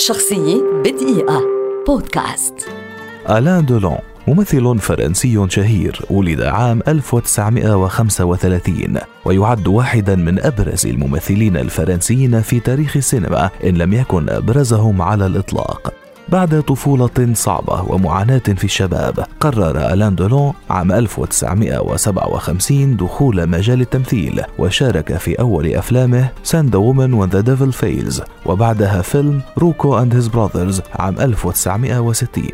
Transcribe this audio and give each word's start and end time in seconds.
شخصية 0.00 0.62
بدقيقة. 0.84 1.42
بودكاست. 1.86 2.54
آلان 3.28 3.66
دولون 3.66 3.98
ممثل 4.28 4.78
فرنسي 4.78 5.46
شهير 5.48 6.00
ولد 6.10 6.40
عام 6.40 6.82
1935 6.88 8.98
ويعد 9.24 9.68
واحدا 9.68 10.16
من 10.16 10.40
أبرز 10.40 10.86
الممثلين 10.86 11.56
الفرنسيين 11.56 12.42
في 12.42 12.60
تاريخ 12.60 12.96
السينما 12.96 13.50
إن 13.64 13.76
لم 13.76 13.92
يكن 13.92 14.28
أبرزهم 14.28 15.02
على 15.02 15.26
الإطلاق. 15.26 15.99
بعد 16.32 16.62
طفولة 16.62 17.32
صعبة 17.32 17.82
ومعاناة 17.82 18.38
في 18.38 18.64
الشباب 18.64 19.26
قرر 19.40 19.92
ألان 19.92 20.14
دولون 20.14 20.52
عام 20.70 20.92
1957 20.92 22.96
دخول 22.96 23.48
مجال 23.48 23.80
التمثيل 23.80 24.42
وشارك 24.58 25.16
في 25.16 25.40
أول 25.40 25.74
أفلامه 25.74 26.28
Send 26.42 26.74
a 26.74 26.80
Woman 26.80 27.12
When 27.12 27.28
the 27.28 27.40
Devil 27.40 27.72
Fails 27.72 28.22
وبعدها 28.46 29.02
فيلم 29.02 29.40
Rocco 29.58 29.98
and 29.98 30.14
His 30.14 30.28
Brothers 30.28 30.82
عام 30.94 31.20
1960 31.20 32.44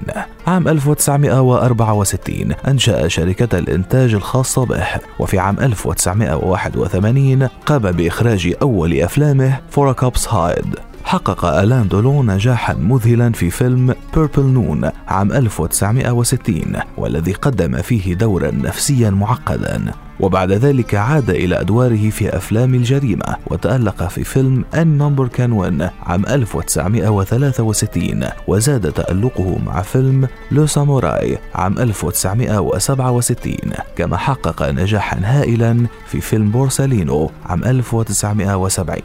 عام 0.47 0.69
1964 0.69 2.53
أنشأ 2.69 3.09
شركة 3.09 3.59
الإنتاج 3.59 4.15
الخاصة 4.15 4.67
به 4.67 4.87
وفي 5.19 5.39
عام 5.39 5.61
1981 5.61 7.49
قام 7.67 7.83
بإخراج 7.83 8.55
أول 8.63 9.01
أفلامه 9.01 9.61
For 9.71 9.93
a 9.93 9.99
Cop's 9.99 10.29
Hide 10.29 10.77
حقق 11.07 11.45
ألان 11.45 11.89
دولون 11.89 12.31
نجاحا 12.31 12.75
مذهلا 12.75 13.33
في 13.33 13.51
فيلم 13.51 13.95
Purple 14.15 14.43
Noon 14.43 14.91
عام 15.09 15.33
1960 15.33 16.63
والذي 16.97 17.33
قدم 17.33 17.83
فيه 17.83 18.15
دورا 18.15 18.51
نفسيا 18.51 19.11
معقدا. 19.11 19.93
وبعد 20.21 20.53
ذلك 20.53 20.95
عاد 20.95 21.31
إلى 21.31 21.61
أدواره 21.61 22.11
في 22.11 22.37
أفلام 22.37 22.75
الجريمة 22.75 23.37
وتألق 23.47 24.09
في 24.09 24.25
فيلم 24.25 24.65
Any 24.75 24.99
Number 24.99 25.29
Can 25.29 25.53
Win 25.53 25.89
عام 26.03 26.27
1963 26.27 28.25
وزاد 28.49 28.93
تألقه 28.93 29.59
مع 29.67 29.83
فيلم 29.83 30.29
Le 30.51 30.67
Samouraï 30.67 31.39
عام 31.55 31.79
1967 31.79 33.57
كما 33.97 34.17
حقق 34.17 34.71
نجاحا 34.71 35.21
هائلا 35.23 35.87
في 36.07 36.21
فيلم 36.21 36.51
بورسالينو 36.51 37.31
عام 37.47 37.65
1970 37.65 38.99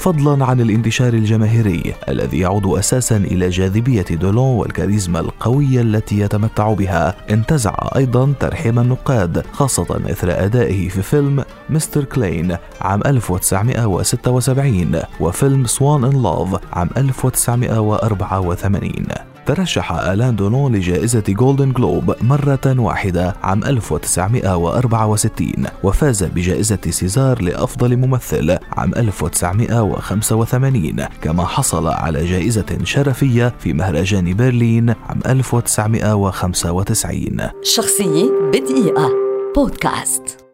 فضلا 0.00 0.44
عن 0.44 0.60
الانتشار 0.60 1.12
الجماهيري 1.12 1.94
الذي 2.08 2.38
يعود 2.38 2.66
أساسا 2.66 3.16
إلى 3.16 3.48
جاذبية 3.48 4.04
دولون 4.10 4.56
والكاريزما 4.56 5.20
القوية 5.20 5.80
التي 5.80 6.20
يتمتع 6.20 6.72
بها. 6.72 7.16
انتزع 7.30 7.74
أيضا 7.96 8.32
ترحيب 8.40 8.78
النقاد 8.78 9.44
خاصة 9.52 10.00
إثر 10.10 10.44
أدائه 10.44 10.88
في 10.88 11.02
فيلم 11.02 11.44
Mr. 11.70 12.04
Klein 12.04 12.56
عام 12.80 13.00
1976 13.06 15.02
وفيلم 15.20 15.66
Swann 15.66 16.04
in 16.04 16.22
Love 16.22 16.56
عام 16.72 16.90
1984 16.96 19.29
ترشح 19.50 19.92
آلان 19.92 20.36
دولون 20.36 20.76
لجائزة 20.76 21.22
Golden 21.28 21.72
Globe 21.72 22.14
مرة 22.22 22.60
واحدة 22.66 23.36
عام 23.42 23.64
1964 23.64 25.52
وفاز 25.82 26.24
بجائزة 26.24 26.78
سيزار 26.90 27.42
لأفضل 27.42 27.96
ممثل 27.96 28.58
عام 28.72 28.94
1985 28.94 31.06
كما 31.22 31.46
حصل 31.46 31.86
على 31.86 32.26
جائزة 32.26 32.78
شرفية 32.84 33.54
في 33.58 33.72
مهرجان 33.72 34.34
برلين 34.34 34.90
عام 34.90 35.20
1995 35.26 37.38
شخصية 37.62 38.30
بدقيقة. 38.52 39.10
بودكاست. 39.56 40.49